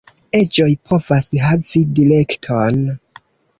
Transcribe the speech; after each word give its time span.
Eĝoj 0.37 0.69
povas 0.91 1.27
havi 1.45 1.83
direkton. 2.01 2.83